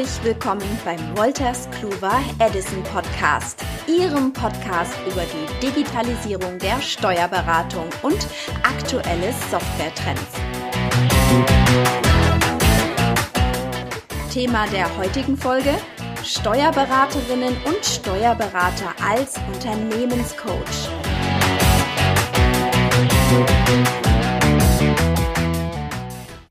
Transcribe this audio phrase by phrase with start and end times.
[0.00, 8.26] Herzlich willkommen beim Wolters Kluwer Edison Podcast, Ihrem Podcast über die Digitalisierung der Steuerberatung und
[8.62, 10.22] aktuelle Softwaretrends.
[14.32, 15.74] Thema der heutigen Folge:
[16.24, 20.88] Steuerberaterinnen und Steuerberater als Unternehmenscoach.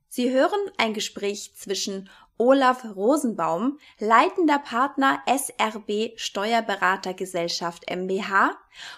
[0.09, 2.09] Sie hören ein Gespräch zwischen
[2.41, 8.51] Olaf Rosenbaum, leitender Partner SRB Steuerberatergesellschaft MBH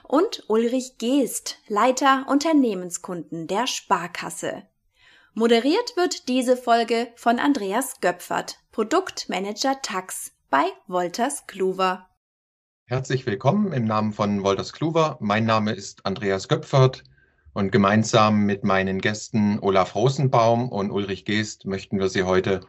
[0.04, 4.62] und Ulrich Geest, Leiter Unternehmenskunden der Sparkasse.
[5.34, 12.08] Moderiert wird diese Folge von Andreas Göpfert, Produktmanager Tax bei Wolters Kluwer.
[12.86, 15.18] Herzlich willkommen im Namen von Wolters Kluwer.
[15.20, 17.04] Mein Name ist Andreas Göpfert
[17.54, 22.62] und gemeinsam mit meinen Gästen Olaf Rosenbaum und Ulrich Geest möchten wir Sie heute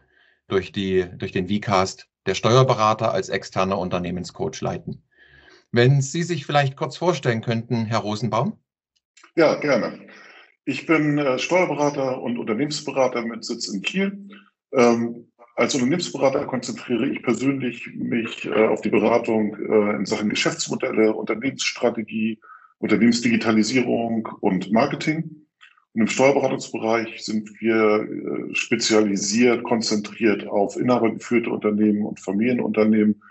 [0.49, 5.03] durch, die, durch den VCast der Steuerberater als externer Unternehmenscoach leiten.
[5.71, 8.59] Wenn Sie sich vielleicht kurz vorstellen könnten, Herr Rosenbaum.
[9.35, 10.07] Ja, gerne.
[10.65, 14.29] Ich bin äh, Steuerberater und Unternehmensberater mit Sitz in Kiel.
[14.73, 21.15] Ähm, als Unternehmensberater konzentriere ich persönlich mich äh, auf die Beratung äh, in Sachen Geschäftsmodelle,
[21.15, 22.41] Unternehmensstrategie,
[22.79, 25.42] Unternehmensdigitalisierung und Marketing.
[25.95, 33.23] Und im Steuerberatungsbereich sind wir äh, spezialisiert, konzentriert auf inhabergeführte Unternehmen und Familienunternehmen.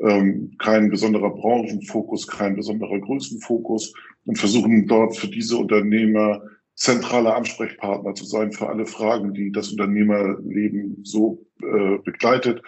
[0.00, 3.92] Ähm, kein besonderer Branchenfokus, kein besonderer Größenfokus
[4.26, 6.40] und versuchen dort für diese Unternehmer
[6.74, 12.62] zentrale Ansprechpartner zu sein für alle Fragen, die das Unternehmerleben so äh, begleitet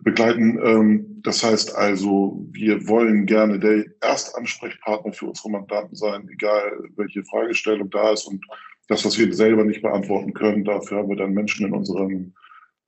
[0.00, 0.58] begleiten.
[0.62, 7.24] Ähm, das heißt also, wir wollen gerne der Erstansprechpartner für unsere Mandanten sein, egal welche
[7.24, 8.44] Fragestellung da ist und
[8.88, 12.34] das, was wir selber nicht beantworten können, dafür haben wir dann Menschen in unserem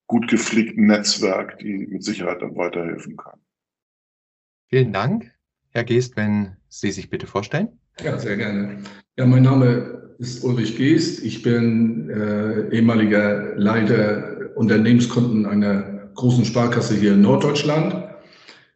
[0.07, 3.43] gut gepflegten Netzwerk, die mit Sicherheit dann weiterhelfen können.
[4.69, 5.33] Vielen Dank.
[5.71, 7.69] Herr Geest, wenn Sie sich bitte vorstellen.
[8.03, 8.79] Ja, sehr gerne.
[9.17, 11.25] Ja, mein Name ist Ulrich Geest.
[11.25, 18.08] Ich bin äh, ehemaliger Leiter Unternehmenskunden einer großen Sparkasse hier in Norddeutschland.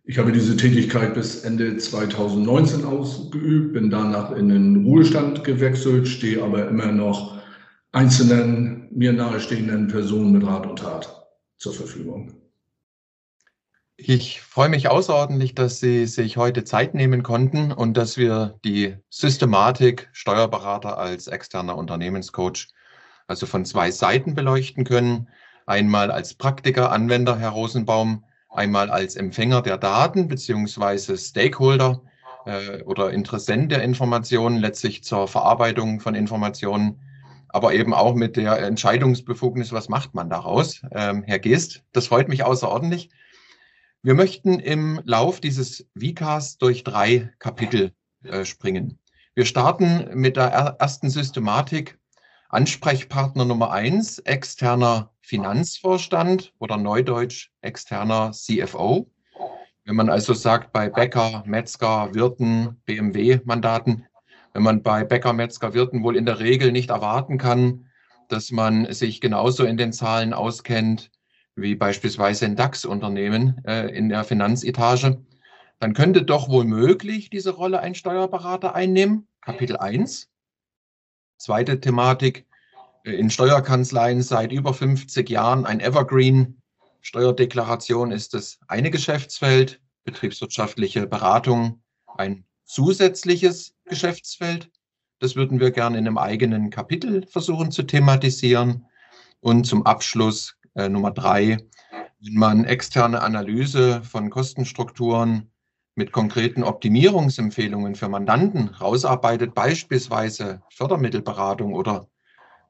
[0.05, 6.43] Ich habe diese Tätigkeit bis Ende 2019 ausgeübt, bin danach in den Ruhestand gewechselt, stehe
[6.43, 7.41] aber immer noch
[7.93, 12.35] einzelnen mir nahestehenden Personen mit Rat und Tat zur Verfügung.
[13.97, 18.97] Ich freue mich außerordentlich, dass Sie sich heute Zeit nehmen konnten und dass wir die
[19.09, 22.69] Systematik Steuerberater als externer Unternehmenscoach
[23.29, 25.29] also von zwei Seiten beleuchten können.
[25.67, 32.03] Einmal als Praktiker, Anwender, Herr Rosenbaum, einmal als Empfänger der Daten beziehungsweise Stakeholder
[32.47, 37.01] äh, oder Interessent der Informationen, letztlich zur Verarbeitung von Informationen,
[37.49, 40.83] aber eben auch mit der Entscheidungsbefugnis, was macht man daraus?
[40.93, 43.11] Ähm, Herr Geest, das freut mich außerordentlich.
[44.03, 47.93] Wir möchten im Lauf dieses Vicas durch drei Kapitel
[48.25, 48.99] äh, springen.
[49.35, 51.99] Wir starten mit der ersten Systematik
[52.53, 59.11] Ansprechpartner Nummer eins, externer Finanzvorstand oder neudeutsch externer CFO.
[59.87, 64.05] Wenn man also sagt, bei Bäcker, Metzger, Wirten, BMW-Mandaten,
[64.53, 67.87] wenn man bei Bäcker, Metzger, Wirten wohl in der Regel nicht erwarten kann,
[68.29, 71.11] dass man sich genauso in den Zahlen auskennt
[71.57, 75.23] wie beispielsweise ein DAX-Unternehmen äh, in der Finanzetage,
[75.81, 79.27] dann könnte doch wohl möglich diese Rolle ein Steuerberater einnehmen.
[79.41, 80.32] Kapitel 1.
[81.43, 82.47] Zweite Thematik,
[83.03, 86.63] äh, in Steuerkanzleien seit über 50 Jahren ein Evergreen.
[87.01, 91.83] Steuerdeklaration ist das eine Geschäftsfeld, betriebswirtschaftliche Beratung
[92.17, 94.71] ein zusätzliches Geschäftsfeld.
[95.19, 98.87] Das würden wir gerne in einem eigenen Kapitel versuchen zu thematisieren.
[99.41, 101.59] Und zum Abschluss äh, Nummer drei,
[102.21, 105.51] wenn man externe Analyse von Kostenstrukturen
[105.95, 112.09] mit konkreten Optimierungsempfehlungen für Mandanten rausarbeitet, beispielsweise Fördermittelberatung oder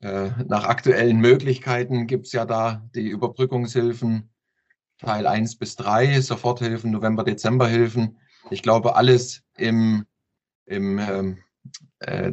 [0.00, 4.28] äh, nach aktuellen Möglichkeiten gibt es ja da die Überbrückungshilfen
[4.98, 8.19] Teil 1 bis 3, Soforthilfen, November, Dezemberhilfen.
[8.50, 10.04] Ich glaube, alles im,
[10.66, 11.38] im, ähm,
[12.00, 12.32] äh,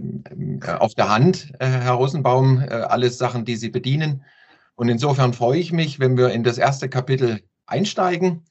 [0.77, 4.23] auf der Hand, äh, Herr Rosenbaum, äh, alles Sachen, die Sie bedienen.
[4.75, 8.45] Und insofern freue ich mich, wenn wir in das erste Kapitel einsteigen.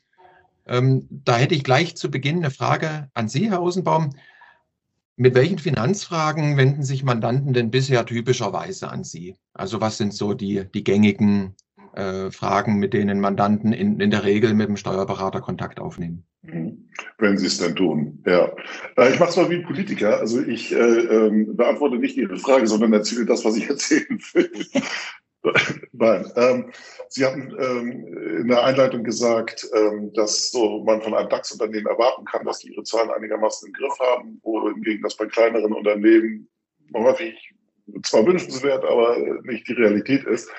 [0.68, 4.10] Ähm, da hätte ich gleich zu Beginn eine Frage an Sie, Herr Rosenbaum.
[5.16, 9.34] Mit welchen Finanzfragen wenden sich Mandanten denn bisher typischerweise an Sie?
[9.52, 11.56] Also was sind so die, die gängigen
[11.94, 16.24] äh, Fragen, mit denen Mandanten in, in der Regel mit dem Steuerberater Kontakt aufnehmen?
[16.42, 18.52] Wenn sie es denn tun, ja.
[18.96, 20.18] Äh, ich mache es mal wie ein Politiker.
[20.18, 24.50] Also ich äh, ähm, beantworte nicht Ihre Frage, sondern erzähle das, was ich erzählen will.
[25.92, 26.26] Nein.
[26.36, 26.70] Ähm,
[27.10, 32.24] Sie hatten ähm, in der Einleitung gesagt, ähm, dass so man von einem DAX-Unternehmen erwarten
[32.24, 36.48] kann, dass die ihre Zahlen einigermaßen im Griff haben, wohingegen das bei kleineren Unternehmen
[36.94, 37.54] häufig
[38.02, 40.50] zwar wünschenswert, aber nicht die Realität ist.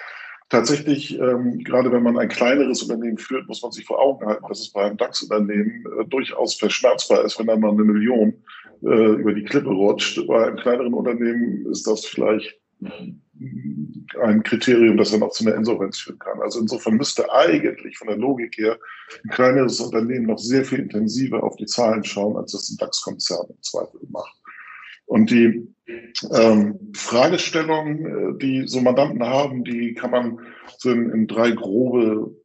[0.49, 4.45] Tatsächlich, ähm, gerade wenn man ein kleineres Unternehmen führt, muss man sich vor Augen halten,
[4.47, 8.33] dass es bei einem DAX-Unternehmen äh, durchaus verschmerzbar ist, wenn da mal eine Million
[8.81, 10.25] äh, über die Klippe rutscht.
[10.25, 12.59] Bei einem kleineren Unternehmen ist das vielleicht
[14.21, 16.41] ein Kriterium, das dann auch zu einer Insolvenz führen kann.
[16.41, 18.77] Also insofern müsste eigentlich von der Logik her
[19.23, 23.47] ein kleineres Unternehmen noch sehr viel intensiver auf die Zahlen schauen, als das ein DAX-Konzern
[23.49, 24.35] im Zweifel macht.
[25.05, 25.67] Und die
[26.31, 30.39] ähm, Fragestellungen, äh, die so Mandanten haben, die kann man
[30.77, 32.35] so in, in drei grobe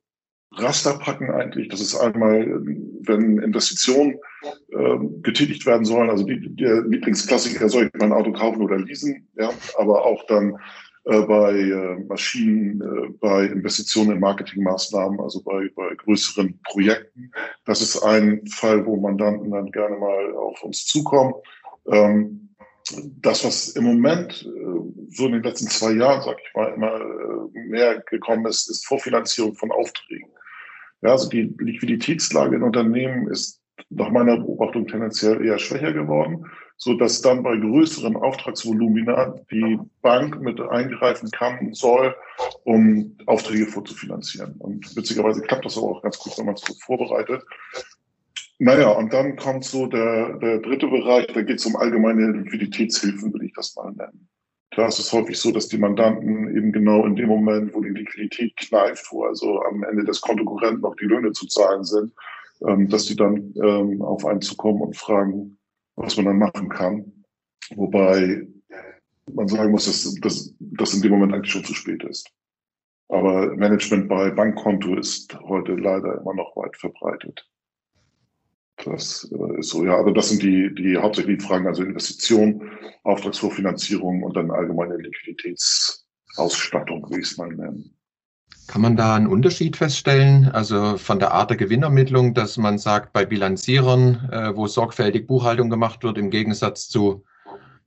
[0.56, 1.68] Raster packen eigentlich.
[1.68, 2.46] Das ist einmal,
[3.02, 4.18] wenn Investitionen
[4.70, 9.28] äh, getätigt werden sollen, also die, der Lieblingsklassiker, soll ich mein Auto kaufen oder leasen,
[9.36, 10.56] ja, aber auch dann
[11.04, 17.30] äh, bei äh, Maschinen, äh, bei Investitionen in Marketingmaßnahmen, also bei, bei größeren Projekten.
[17.66, 21.34] Das ist ein Fall, wo Mandanten dann gerne mal auf uns zukommen.
[21.90, 22.44] Ähm,
[23.20, 26.96] das, was im Moment äh, so in den letzten zwei Jahren, sag ich mal, immer
[26.96, 30.30] äh, mehr gekommen ist, ist Vorfinanzierung von Aufträgen.
[31.04, 33.60] Ja, also die Liquiditätslage in Unternehmen ist
[33.90, 36.46] nach meiner Beobachtung tendenziell eher schwächer geworden,
[36.78, 42.14] so dass dann bei größeren Auftragsvolumina die Bank mit eingreifen kann, soll,
[42.64, 44.54] um Aufträge vorzufinanzieren.
[44.58, 47.44] Und witzigerweise klappt das aber auch ganz gut, wenn man es gut vorbereitet.
[48.58, 53.34] Naja, und dann kommt so der, der dritte Bereich, da geht es um allgemeine Liquiditätshilfen,
[53.34, 54.26] will ich das mal nennen.
[54.76, 57.90] Da ist es häufig so, dass die Mandanten eben genau in dem Moment, wo die
[57.90, 62.12] Liquidität kneift, wo also am Ende des Kontokurrenten noch die Löhne zu zahlen sind,
[62.66, 65.58] ähm, dass die dann ähm, auf einen zukommen und fragen,
[65.96, 67.24] was man dann machen kann.
[67.76, 68.46] Wobei
[69.32, 72.30] man sagen muss, dass das dass in dem Moment eigentlich schon zu spät ist.
[73.08, 77.46] Aber Management bei Bankkonto ist heute leider immer noch weit verbreitet.
[78.84, 79.96] Das äh, ist so, ja.
[79.96, 82.70] Aber das sind die, die hauptsächlichen Fragen, also Investition,
[83.04, 87.90] Auftragsvorfinanzierung und dann allgemeine Liquiditätsausstattung, wie ich es mal nennen.
[88.66, 93.12] Kann man da einen Unterschied feststellen, also von der Art der Gewinnermittlung, dass man sagt,
[93.12, 97.24] bei Bilanzierern, äh, wo sorgfältig Buchhaltung gemacht wird, im Gegensatz zu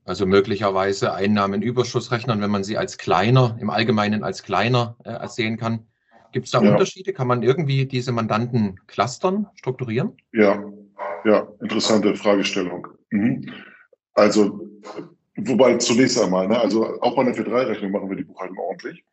[0.07, 5.85] also möglicherweise Einnahmenüberschussrechnern, wenn man sie als kleiner, im Allgemeinen als kleiner äh, sehen kann,
[6.31, 6.71] Gibt es da ja.
[6.71, 7.13] Unterschiede?
[7.13, 10.17] Kann man irgendwie diese Mandanten clustern, strukturieren?
[10.31, 10.63] Ja,
[11.25, 12.87] ja, interessante Fragestellung.
[13.11, 13.51] Mhm.
[14.13, 14.67] Also,
[15.35, 19.03] wobei zunächst einmal, ne, also auch bei einer F3-Rechnung machen wir die Buchhaltung ordentlich.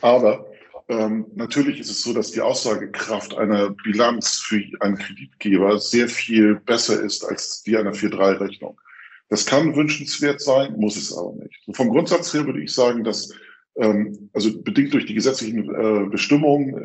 [0.00, 0.46] Aber
[0.88, 6.56] ähm, natürlich ist es so, dass die Aussagekraft einer Bilanz für einen Kreditgeber sehr viel
[6.56, 8.78] besser ist als die einer 4-3-Rechnung.
[9.30, 11.64] Das kann wünschenswert sein, muss es aber nicht.
[11.72, 13.32] vom Grundsatz her würde ich sagen, dass
[13.76, 16.78] also bedingt durch die gesetzlichen äh, Bestimmungen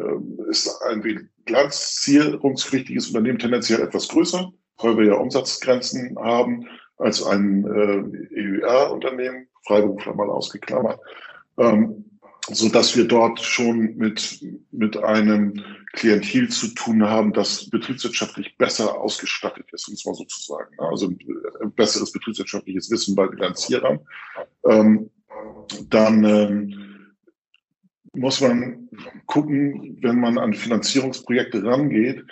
[0.48, 7.64] äh, ist ein bilanzierungspflichtiges Unternehmen tendenziell etwas größer, weil wir ja Umsatzgrenzen haben als ein
[7.66, 11.00] äh, EUR-Unternehmen, Freiberufler mal ausgeklammert,
[11.58, 12.06] ähm,
[12.50, 15.64] so dass wir dort schon mit, mit einem
[15.94, 20.76] Klientel zu tun haben, das betriebswirtschaftlich besser ausgestattet ist, um es mal so zu sagen.
[20.80, 24.00] Also ein besseres betriebswirtschaftliches Wissen bei Bilanzierern.
[24.68, 25.12] Ähm,
[25.90, 27.14] dann ähm,
[28.14, 28.90] muss man
[29.26, 32.24] gucken, wenn man an Finanzierungsprojekte rangeht,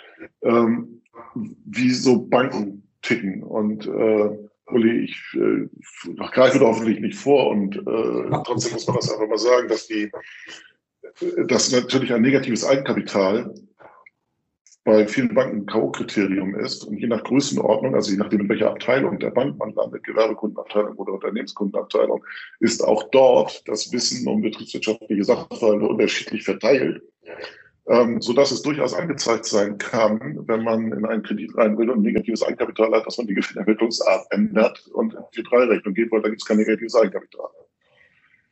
[0.42, 1.02] ähm,
[1.34, 3.42] wie so Banken ticken.
[3.42, 5.68] Und äh, Uli, ich äh,
[6.16, 9.86] greife da hoffentlich nicht vor und äh, trotzdem muss man das einfach mal sagen, dass
[9.86, 10.10] die,
[11.46, 13.54] dass natürlich ein negatives Eigenkapital
[14.88, 18.70] bei vielen Banken ein K.O.-Kriterium ist und je nach Größenordnung, also je nachdem, in welcher
[18.70, 22.24] Abteilung der Bank man landet, Gewerbekundenabteilung oder Unternehmenskundenabteilung,
[22.60, 27.02] ist auch dort das Wissen um betriebswirtschaftliche Sachverhalte unterschiedlich verteilt,
[27.86, 31.90] ähm, so dass es durchaus angezeigt sein kann, wenn man in einen Kredit rein will
[31.90, 36.10] und ein negatives Eigenkapital hat, dass man die Gewinnermittlungsart ändert und in die Drei-Rechnung geht,
[36.10, 37.50] weil da gibt es kein negatives Eigenkapital.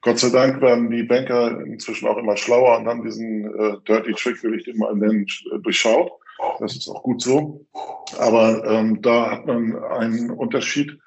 [0.02, 4.12] Gott sei Dank werden die Banker inzwischen auch immer schlauer und haben diesen äh, Dirty
[4.12, 5.26] Trick, will ich den mal nennen,
[5.62, 6.12] durchschaut.
[6.58, 7.66] Das ist auch gut so.
[8.18, 10.98] Aber ähm, da hat man einen Unterschied.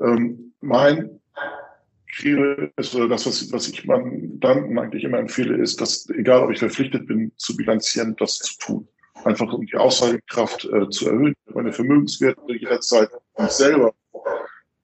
[0.00, 1.20] Ähm, mein
[2.12, 6.50] Credo ist, oder das, was, was ich Mandanten eigentlich immer empfehle, ist, dass, egal ob
[6.50, 8.88] ich verpflichtet bin, zu bilanzieren, das zu tun.
[9.24, 11.34] Einfach um die Aussagekraft äh, zu erhöhen.
[11.54, 13.10] Meine Vermögenswerte jederzeit
[13.48, 13.92] selber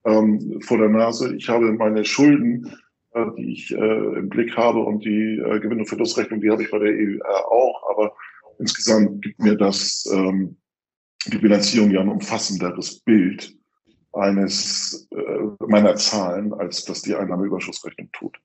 [0.04, 1.34] ähm, vor der Nase.
[1.36, 2.72] Ich habe meine Schulden,
[3.12, 6.62] äh, die ich äh, im Blick habe und die äh, Gewinn- und Verlustrechnung, die habe
[6.62, 7.90] ich bei der EU auch.
[7.90, 8.14] Aber
[8.58, 10.56] insgesamt gibt mir das ähm,
[11.26, 13.56] die Bilanzierung ja ein umfassenderes Bild
[14.12, 18.38] eines äh, meiner Zahlen, als das die Einnahmeüberschussrechnung tut.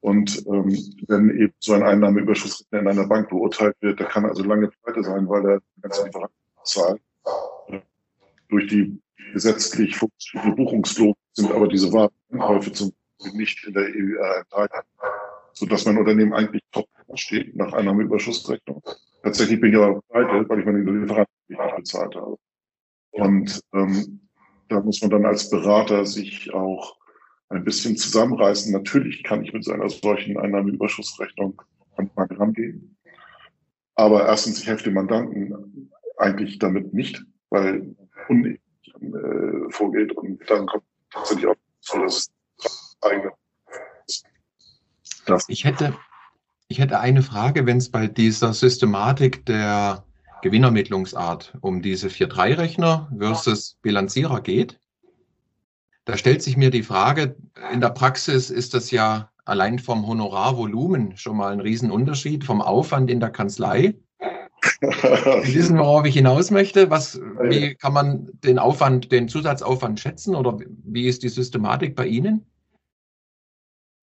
[0.00, 0.76] Und ähm,
[1.08, 5.02] wenn eben so ein Einnahmeüberschuss in einer Bank beurteilt wird, der kann also lange pleite
[5.02, 7.00] sein, weil er ganze Lieferanten zahlt.
[8.48, 9.00] Durch die
[9.32, 14.88] gesetzlich vorgeschriebene Buchungslogik sind aber diese Warenkäufe zum Beispiel nicht in der EUR enthalten,
[15.52, 18.82] sodass mein Unternehmen eigentlich top steht nach Einnahmeüberschussrechnung.
[19.22, 22.36] Tatsächlich bin ich aber pleite, weil ich meine Lieferanten nicht bezahlt habe.
[23.12, 24.28] Und ähm,
[24.68, 26.96] da muss man dann als Berater sich auch
[27.48, 28.72] ein bisschen zusammenreißen.
[28.72, 31.60] Natürlich kann ich mit so einer solchen Einnahmeüberschussrechnung
[31.96, 32.96] an Bank rangehen.
[33.96, 37.94] Aber erstens, ich helfe Mandanten eigentlich damit nicht, weil
[38.28, 38.62] unnötig
[39.00, 42.30] äh, vorgeht und dann kommt tatsächlich auch so das
[43.02, 43.32] eigene.
[45.26, 45.48] Das.
[45.48, 45.96] Ich hätte,
[46.70, 50.04] ich hätte eine Frage, wenn es bei dieser Systematik der
[50.42, 54.78] Gewinnermittlungsart um diese 4-3-Rechner versus Bilanzierer geht.
[56.04, 57.34] Da stellt sich mir die Frage,
[57.72, 63.10] in der Praxis ist das ja allein vom Honorarvolumen schon mal ein Riesenunterschied vom Aufwand
[63.10, 63.96] in der Kanzlei.
[65.42, 66.88] Sie wissen, worauf ich hinaus möchte.
[66.88, 72.06] Was, wie kann man den Aufwand, den Zusatzaufwand schätzen oder wie ist die Systematik bei
[72.06, 72.46] Ihnen?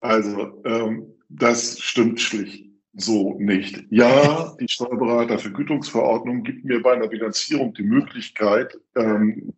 [0.00, 2.68] Also, ähm, das stimmt schlicht
[2.98, 3.84] so nicht.
[3.90, 9.54] Ja, die Steuerberatervergütungsverordnung gibt mir bei einer Bilanzierung die Möglichkeit, ähm,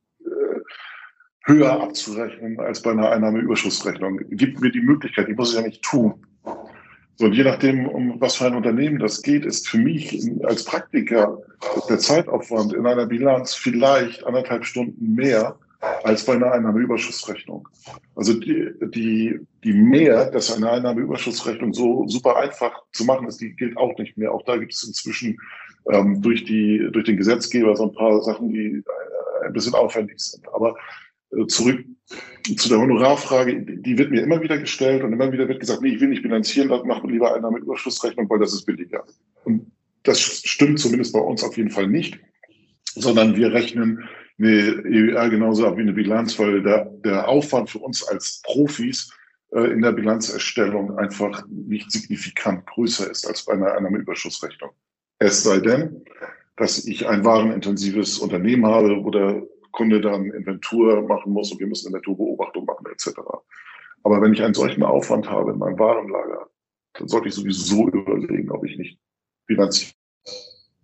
[1.47, 4.21] höher abzurechnen als bei einer Einnahmeüberschussrechnung.
[4.31, 6.27] Gibt mir die Möglichkeit, die muss ich ja nicht tun.
[7.17, 10.65] So, und je nachdem, um was für ein Unternehmen das geht, ist für mich als
[10.65, 11.39] Praktiker
[11.89, 17.67] der Zeitaufwand in einer Bilanz vielleicht anderthalb Stunden mehr als bei einer Einnahmeüberschussrechnung.
[18.15, 23.55] Also die, die, die mehr, dass eine Einnahmeüberschussrechnung so super einfach zu machen ist, die
[23.55, 24.33] gilt auch nicht mehr.
[24.33, 25.39] Auch da gibt es inzwischen
[25.91, 30.21] ähm, durch, die, durch den Gesetzgeber so ein paar Sachen, die äh, ein bisschen aufwendig
[30.21, 30.47] sind.
[30.53, 30.77] Aber
[31.33, 31.85] äh, zurück
[32.57, 35.91] zu der Honorarfrage, die wird mir immer wieder gestellt und immer wieder wird gesagt, nee,
[35.91, 36.69] ich will nicht bilanzieren,
[37.05, 39.05] wir lieber eine mit Überschussrechnung, weil das ist billiger.
[39.45, 39.71] Und
[40.03, 42.19] das stimmt zumindest bei uns auf jeden Fall nicht,
[42.95, 44.09] sondern wir rechnen
[44.41, 49.13] eine EUR genauso ab wie eine Bilanz, weil der, der Aufwand für uns als Profis
[49.53, 54.71] äh, in der Bilanzerstellung einfach nicht signifikant größer ist als bei einer Einnahmeüberschussrechnung.
[55.19, 56.05] Es sei denn,
[56.57, 59.43] dass ich ein warenintensives Unternehmen habe, wo der
[59.73, 63.19] Kunde dann Inventur machen muss und wir müssen Inventurbeobachtung machen etc.
[64.03, 66.49] Aber wenn ich einen solchen Aufwand habe in meinem Warenlager,
[66.95, 68.99] dann sollte ich sowieso überlegen, ob ich nicht
[69.47, 69.93] finanziere,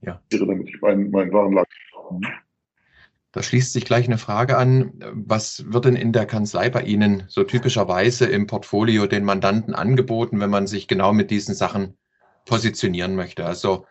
[0.03, 0.21] ja.
[0.31, 1.69] damit ich meinen mein Warenlager.
[3.37, 4.95] Da schließt sich gleich eine Frage an.
[5.13, 10.41] Was wird denn in der Kanzlei bei Ihnen so typischerweise im Portfolio den Mandanten angeboten,
[10.41, 11.99] wenn man sich genau mit diesen Sachen
[12.47, 13.45] positionieren möchte?
[13.45, 13.85] Also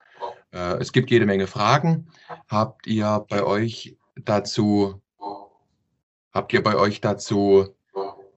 [0.50, 2.08] äh, es gibt jede Menge Fragen.
[2.48, 5.00] Habt ihr bei euch dazu,
[6.34, 7.68] habt ihr bei euch dazu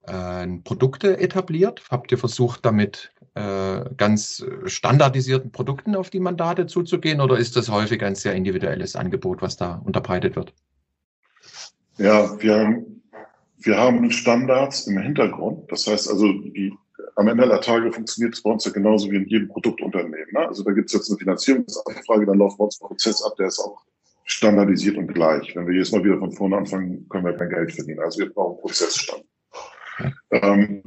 [0.05, 1.81] äh, Produkte etabliert?
[1.89, 7.69] Habt ihr versucht, damit äh, ganz standardisierten Produkten auf die Mandate zuzugehen oder ist das
[7.69, 10.53] häufig ein sehr individuelles Angebot, was da unterbreitet wird?
[11.99, 13.03] Ja, wir haben,
[13.57, 15.69] wir haben Standards im Hintergrund.
[15.69, 16.73] Das heißt also, die,
[17.17, 20.31] am Ende der Tage funktioniert es bei uns ja genauso wie in jedem Produktunternehmen.
[20.31, 20.47] Ne?
[20.47, 23.47] Also da gibt es jetzt eine Finanzierungsanfrage, dann läuft bei uns ein Prozess ab, der
[23.47, 23.83] ist auch
[24.23, 25.53] standardisiert und gleich.
[25.55, 27.99] Wenn wir jetzt mal wieder von vorne anfangen, können wir kein Geld verdienen.
[27.99, 29.25] Also wir brauchen Prozessstand.
[30.31, 30.81] Ähm,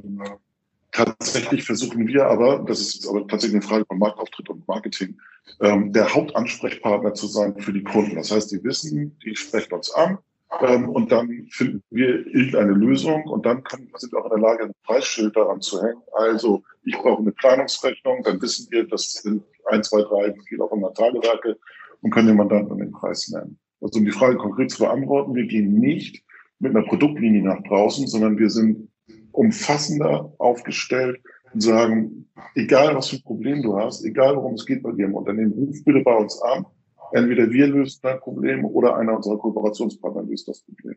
[0.92, 5.19] tatsächlich versuchen wir aber, das ist aber tatsächlich eine Frage von Marktauftritt und Marketing,
[5.61, 8.16] ähm, der Hauptansprechpartner zu sein für die Kunden.
[8.16, 10.16] Das heißt, die wissen, die sprechen uns an
[10.61, 14.50] ähm, und dann finden wir irgendeine Lösung und dann können, sind wir auch in der
[14.50, 16.02] Lage, ein Preisschild daran zu hängen.
[16.12, 20.73] Also ich brauche eine Planungsrechnung, dann wissen wir, das sind ein, zwei, drei, viel auch
[20.73, 21.59] immer Tagewerke
[22.02, 23.59] und können den Mandanten den Preis nennen.
[23.80, 26.23] Also um die Frage konkret zu beantworten, wir gehen nicht
[26.59, 28.88] mit einer Produktlinie nach draußen, sondern wir sind
[29.32, 31.21] umfassender aufgestellt
[31.52, 35.06] und sagen, egal was für ein Problem du hast, egal worum es geht bei dir
[35.06, 36.66] im Unternehmen, ruf bitte bei uns an.
[37.12, 40.97] Entweder wir lösen dein Problem oder einer unserer Kooperationspartner löst das Problem.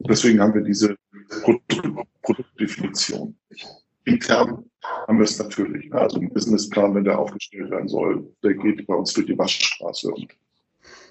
[0.00, 0.96] Deswegen haben wir diese
[1.42, 1.72] Produkt
[2.22, 3.36] Produktdefinition.
[4.04, 4.64] Intern
[5.06, 5.92] haben wir es natürlich.
[5.92, 10.10] Also ein Businessplan, wenn der aufgestellt werden soll, der geht bei uns durch die Waschstraße
[10.10, 10.28] und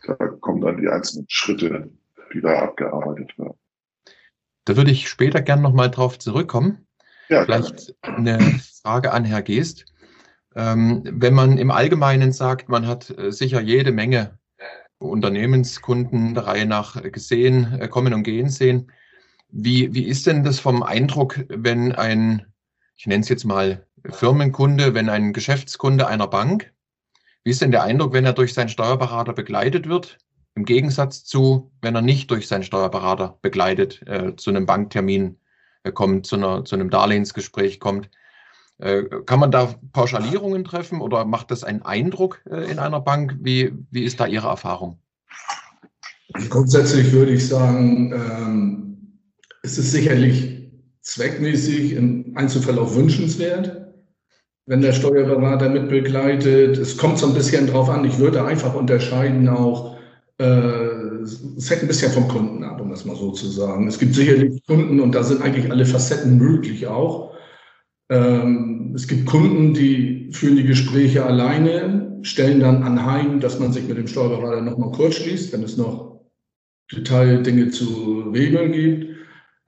[0.05, 1.89] da kommen dann die einzelnen Schritte,
[2.34, 3.58] die da abgearbeitet werden.
[4.65, 6.88] Da würde ich später gerne nochmal drauf zurückkommen.
[7.29, 8.17] Ja, Vielleicht gerne.
[8.17, 9.86] eine Frage an Herr Geest.
[10.55, 14.38] Ähm, wenn man im Allgemeinen sagt, man hat äh, sicher jede Menge
[15.01, 18.91] Unternehmenskunden der Reihe nach gesehen, äh, kommen und gehen sehen.
[19.50, 22.46] Wie, wie ist denn das vom Eindruck, wenn ein,
[22.96, 26.72] ich nenne es jetzt mal Firmenkunde, wenn ein Geschäftskunde einer Bank
[27.43, 30.20] wie ist denn der Eindruck, wenn er durch seinen Steuerberater begleitet wird?
[30.53, 35.39] Im Gegensatz zu, wenn er nicht durch seinen Steuerberater begleitet, äh, zu einem Banktermin
[35.84, 38.10] äh, kommt, zu, einer, zu einem Darlehensgespräch kommt.
[38.82, 43.38] Äh, kann man da Pauschalierungen treffen oder macht das einen Eindruck äh, in einer Bank?
[43.40, 44.98] Wie, wie ist da Ihre Erfahrung?
[46.50, 49.20] Grundsätzlich würde ich sagen, ähm,
[49.62, 50.72] es ist sicherlich
[51.02, 53.94] zweckmäßig, im Einzelfall auch wünschenswert,
[54.66, 56.78] wenn der Steuerberater mit begleitet.
[56.78, 58.04] Es kommt so ein bisschen drauf an.
[58.06, 59.98] Ich würde einfach unterscheiden auch,
[60.40, 60.44] äh,
[61.24, 63.88] es hängt ein bisschen vom Kunden ab, um das mal so zu sagen.
[63.88, 67.31] Es gibt sicherlich Kunden und da sind eigentlich alle Facetten möglich auch.
[68.12, 73.88] Ähm, es gibt Kunden, die führen die Gespräche alleine, stellen dann anheim, dass man sich
[73.88, 76.20] mit dem Steuerberater nochmal kurz schließt, wenn es noch
[76.91, 79.15] Detaildinge zu regeln gibt.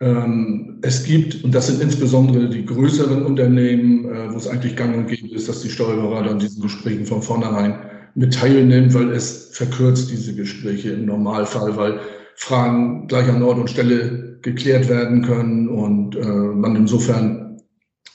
[0.01, 4.97] Ähm, es gibt, und das sind insbesondere die größeren Unternehmen, äh, wo es eigentlich gang
[4.97, 7.79] und gäbe ist, dass die Steuerberater an diesen Gesprächen von vornherein
[8.15, 12.01] mit teilnehmen, weil es verkürzt diese Gespräche im Normalfall, weil
[12.35, 17.42] Fragen gleich an Ort und Stelle geklärt werden können und äh, man insofern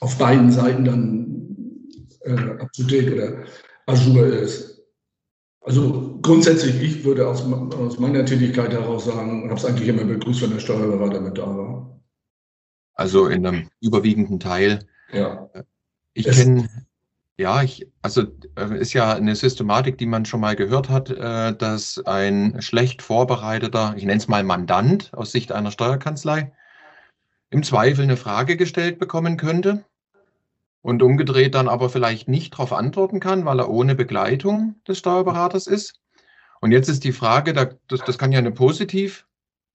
[0.01, 1.89] auf beiden Seiten dann
[2.21, 3.45] äh, date oder
[3.87, 4.83] Azure ist.
[5.61, 10.43] Also grundsätzlich, ich würde aus, aus meiner Tätigkeit heraus sagen, habe es eigentlich immer begrüßt,
[10.43, 12.01] wenn der Steuerberater mit da war.
[12.95, 14.87] Also in einem überwiegenden Teil.
[15.13, 15.51] Ja.
[16.15, 16.69] Ich kenne,
[17.39, 18.23] ja, ich, also
[18.57, 23.01] äh, ist ja eine Systematik, die man schon mal gehört hat, äh, dass ein schlecht
[23.01, 26.53] vorbereiteter, ich nenne es mal Mandant aus Sicht einer Steuerkanzlei,
[27.51, 29.85] im Zweifel eine Frage gestellt bekommen könnte
[30.83, 35.67] und umgedreht dann aber vielleicht nicht darauf antworten kann, weil er ohne Begleitung des Steuerberaters
[35.67, 36.01] ist.
[36.61, 39.27] Und jetzt ist die Frage, das, das kann ja eine positiv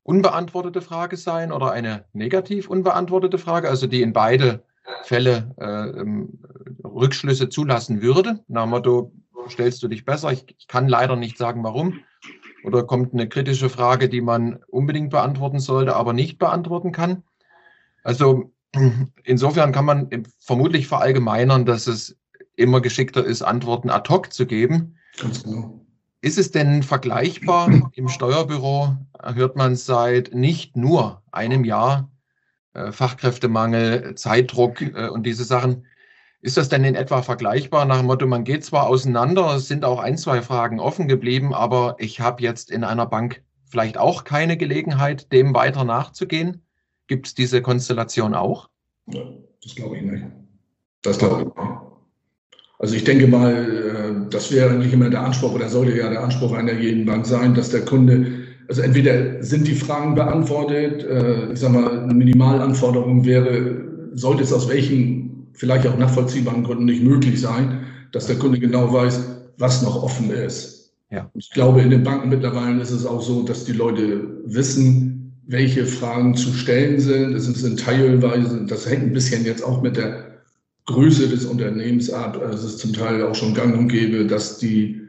[0.04, 4.64] unbeantwortete Frage sein oder eine negativ unbeantwortete Frage, also die in beide
[5.04, 6.40] Fälle äh, ähm,
[6.84, 8.44] Rückschlüsse zulassen würde.
[8.48, 9.14] Dem Motto,
[9.50, 10.32] stellst du dich besser?
[10.32, 12.00] Ich, ich kann leider nicht sagen, warum.
[12.66, 17.24] Oder kommt eine kritische Frage, die man unbedingt beantworten sollte, aber nicht beantworten kann.
[18.04, 18.54] Also
[19.24, 22.18] Insofern kann man vermutlich verallgemeinern, dass es
[22.56, 24.98] immer geschickter ist, Antworten ad hoc zu geben.
[25.20, 25.86] Genau.
[26.22, 27.70] Ist es denn vergleichbar?
[27.94, 32.12] Im Steuerbüro hört man seit nicht nur einem Jahr
[32.74, 35.86] äh, Fachkräftemangel, Zeitdruck äh, und diese Sachen.
[36.42, 39.86] Ist das denn in etwa vergleichbar nach dem Motto, man geht zwar auseinander, es sind
[39.86, 44.26] auch ein, zwei Fragen offen geblieben, aber ich habe jetzt in einer Bank vielleicht auch
[44.26, 46.63] keine Gelegenheit, dem weiter nachzugehen?
[47.08, 48.70] Gibt es diese Konstellation auch?
[49.08, 49.22] Ja,
[49.62, 50.24] das glaube ich nicht.
[51.02, 51.84] Das glaube ich nicht.
[52.80, 56.24] Also ich denke mal, äh, das wäre eigentlich immer der Anspruch oder sollte ja der
[56.24, 58.28] Anspruch einer jeden Bank sein, dass der Kunde,
[58.68, 63.86] also entweder sind die Fragen beantwortet, äh, ich sage mal, eine Minimalanforderung wäre,
[64.16, 68.92] sollte es aus welchen vielleicht auch nachvollziehbaren Gründen nicht möglich sein, dass der Kunde genau
[68.92, 70.94] weiß, was noch offen ist.
[71.10, 71.30] Ja.
[71.36, 75.86] Ich glaube, in den Banken mittlerweile ist es auch so, dass die Leute wissen, welche
[75.86, 77.34] Fragen zu stellen sind.
[77.36, 80.42] Es sind teilweise, das hängt ein bisschen jetzt auch mit der
[80.86, 82.40] Größe des Unternehmens ab.
[82.42, 85.02] Also es ist zum Teil auch schon gang und gäbe, dass die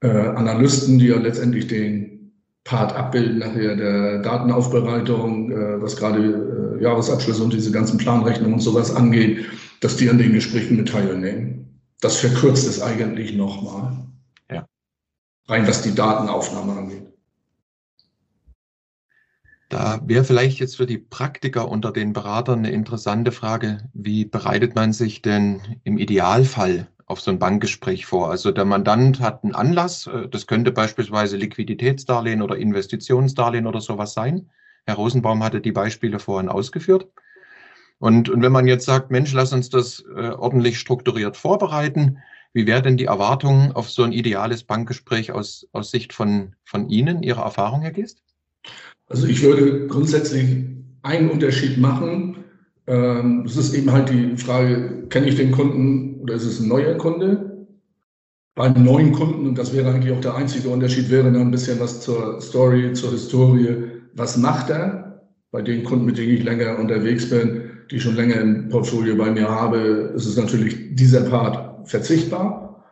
[0.00, 2.32] äh, Analysten, die ja letztendlich den
[2.64, 8.60] Part abbilden, nachher der Datenaufbereitung, äh, was gerade äh, Jahresabschlüsse und diese ganzen Planrechnungen und
[8.60, 9.46] sowas angeht,
[9.80, 11.80] dass die an den Gesprächen mit teilnehmen.
[12.00, 14.06] Das verkürzt es eigentlich nochmal.
[14.50, 14.66] Ja.
[15.46, 17.07] Rein was die Datenaufnahme angeht.
[19.68, 24.74] Da wäre vielleicht jetzt für die Praktiker unter den Beratern eine interessante Frage, wie bereitet
[24.74, 28.30] man sich denn im Idealfall auf so ein Bankgespräch vor?
[28.30, 34.14] Also der Mandant hat einen Anlass, äh, das könnte beispielsweise Liquiditätsdarlehen oder Investitionsdarlehen oder sowas
[34.14, 34.48] sein.
[34.86, 37.08] Herr Rosenbaum hatte die Beispiele vorhin ausgeführt.
[37.98, 42.18] Und, und wenn man jetzt sagt, Mensch, lass uns das äh, ordentlich strukturiert vorbereiten,
[42.54, 46.88] wie wäre denn die Erwartung auf so ein ideales Bankgespräch aus, aus Sicht von, von
[46.88, 48.22] Ihnen, Ihrer Erfahrung, Herr Gist?
[49.08, 50.66] Also ich würde grundsätzlich
[51.02, 52.44] einen Unterschied machen.
[52.86, 56.68] Ähm, es ist eben halt die Frage, kenne ich den Kunden oder ist es ein
[56.68, 57.66] neuer Kunde?
[58.54, 61.78] Beim neuen Kunden, und das wäre eigentlich auch der einzige Unterschied, wäre dann ein bisschen
[61.78, 64.02] was zur Story, zur Historie.
[64.14, 65.22] Was macht er?
[65.50, 69.30] Bei den Kunden, mit denen ich länger unterwegs bin, die schon länger im Portfolio bei
[69.30, 72.84] mir habe, ist es natürlich dieser Part verzichtbar.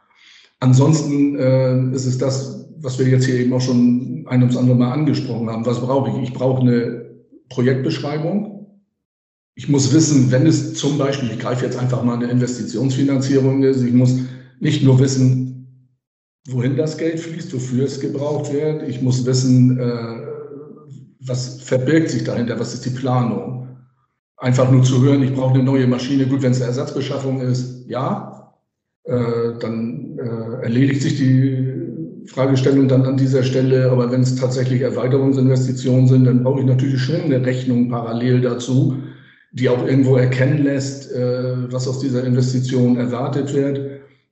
[0.61, 4.77] Ansonsten äh, ist es das, was wir jetzt hier eben auch schon ein ums andere
[4.77, 5.67] Mal angesprochen haben.
[5.67, 6.29] Was brauche ich?
[6.29, 7.07] Ich brauche eine
[7.49, 8.67] Projektbeschreibung.
[9.55, 13.83] Ich muss wissen, wenn es zum Beispiel, ich greife jetzt einfach mal eine Investitionsfinanzierung ist,
[13.83, 14.19] ich muss
[14.61, 15.47] nicht nur wissen,
[16.49, 18.89] wohin das Geld fließt, wofür es gebraucht wird.
[18.89, 20.27] Ich muss wissen, äh,
[21.21, 23.69] was verbirgt sich dahinter, was ist die Planung.
[24.37, 26.27] Einfach nur zu hören, ich brauche eine neue Maschine.
[26.27, 28.53] Gut, wenn es eine Ersatzbeschaffung ist, ja,
[29.05, 31.65] äh, dann äh, erledigt sich die
[32.27, 33.91] Fragestellung dann an dieser Stelle.
[33.91, 38.97] Aber wenn es tatsächlich Erweiterungsinvestitionen sind, dann brauche ich natürlich schon eine Rechnung parallel dazu,
[39.53, 43.81] die auch irgendwo erkennen lässt, äh, was aus dieser Investition erwartet wird.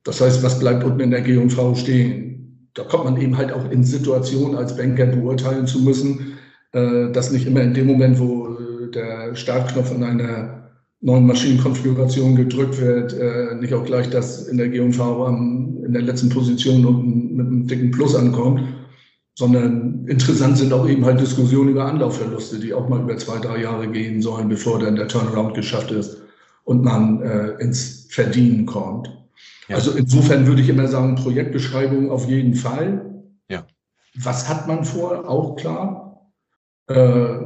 [0.03, 2.69] Das heißt, was bleibt unten in der G&V stehen?
[2.75, 6.37] Da kommt man eben halt auch in Situationen als Banker beurteilen zu müssen,
[6.73, 12.35] äh, dass nicht immer in dem Moment, wo äh, der Startknopf in einer neuen Maschinenkonfiguration
[12.35, 15.25] gedrückt wird, äh, nicht auch gleich das in der G&V
[15.85, 18.61] in der letzten Position unten mit einem dicken Plus ankommt,
[19.37, 23.61] sondern interessant sind auch eben halt Diskussionen über Anlaufverluste, die auch mal über zwei, drei
[23.61, 26.21] Jahre gehen sollen, bevor dann der Turnaround geschafft ist
[26.63, 29.09] und man äh, ins Verdienen kommt.
[29.67, 29.75] Ja.
[29.75, 33.23] Also insofern würde ich immer sagen, Projektbeschreibung auf jeden Fall.
[33.49, 33.65] Ja.
[34.15, 35.27] Was hat man vor?
[35.27, 36.31] Auch klar.
[36.87, 37.37] Äh,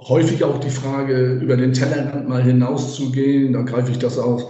[0.00, 3.52] häufig auch die Frage, über den Tellerrand mal hinauszugehen.
[3.52, 4.46] Da greife ich das aus,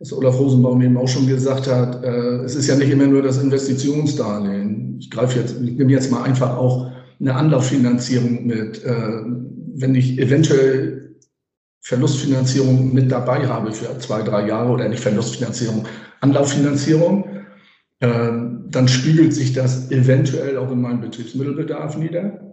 [0.00, 2.04] was Olaf Rosenbaum eben auch schon gesagt hat.
[2.04, 4.98] Äh, es ist ja nicht immer nur das Investitionsdarlehen.
[5.00, 8.84] Ich greife jetzt, ich nehme jetzt mal einfach auch eine Anlauffinanzierung mit.
[8.84, 9.22] Äh,
[9.74, 11.16] wenn ich eventuell
[11.80, 15.86] Verlustfinanzierung mit dabei habe für zwei, drei Jahre oder nicht Verlustfinanzierung,
[16.20, 17.24] Anlauffinanzierung,
[18.00, 18.30] äh,
[18.70, 22.47] dann spiegelt sich das eventuell auch in meinem Betriebsmittelbedarf nieder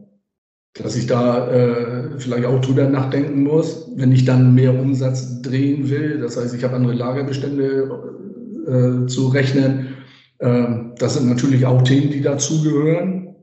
[0.82, 5.90] dass ich da äh, vielleicht auch drüber nachdenken muss, wenn ich dann mehr Umsatz drehen
[5.90, 6.20] will.
[6.20, 7.90] Das heißt, ich habe andere Lagerbestände
[8.68, 9.96] äh, zu rechnen.
[10.40, 10.66] Äh,
[11.00, 13.36] das sind natürlich auch Themen, die dazugehören.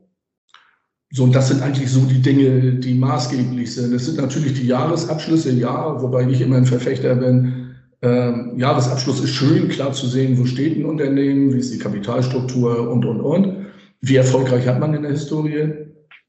[1.11, 3.93] So, und das sind eigentlich so die Dinge, die maßgeblich sind.
[3.93, 7.75] Es sind natürlich die Jahresabschlüsse, ja, wobei ich immer ein Verfechter bin.
[8.03, 12.89] Ähm, Jahresabschluss ist schön, klar zu sehen, wo steht ein Unternehmen, wie ist die Kapitalstruktur
[12.91, 13.65] und, und, und.
[14.01, 15.82] Wie erfolgreich hat man in der Historie?